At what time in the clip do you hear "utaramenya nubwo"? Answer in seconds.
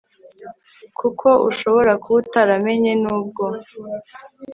2.23-3.45